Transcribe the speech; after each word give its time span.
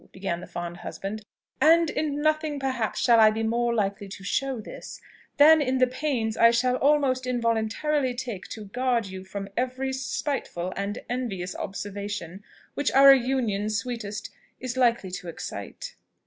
began 0.11 0.41
the 0.41 0.47
fond 0.47 0.77
husband; 0.77 1.23
"and 1.61 1.91
in 1.91 2.23
nothing 2.23 2.59
perhaps 2.59 2.99
shall 2.99 3.19
I 3.19 3.29
be 3.29 3.43
more 3.43 3.71
likely 3.71 4.07
to 4.07 4.23
show 4.23 4.59
this, 4.59 4.99
than 5.37 5.61
in 5.61 5.77
the 5.77 5.85
pains 5.85 6.35
I 6.35 6.49
shall 6.49 6.77
almost 6.77 7.27
involuntarily 7.27 8.15
take 8.15 8.47
to 8.47 8.65
guard 8.65 9.05
you 9.05 9.23
from 9.23 9.49
every 9.55 9.93
spiteful 9.93 10.73
and 10.75 10.97
envious 11.07 11.55
observation 11.55 12.43
which 12.73 12.91
our 12.93 13.13
union, 13.13 13.69
sweetest, 13.69 14.31
is 14.59 14.75
likely 14.75 15.11
to 15.11 15.27
excite. 15.27 15.93